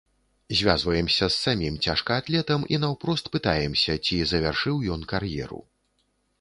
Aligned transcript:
Звязваемся 0.59 1.25
з 1.29 1.35
самім 1.45 1.75
цяжкаатлетам 1.89 2.65
і 2.75 2.81
наўпрост 2.87 3.31
пытаемся, 3.37 4.01
ці 4.05 4.17
завяршыў 4.35 4.75
ён 4.97 5.01
кар'еру. 5.15 5.65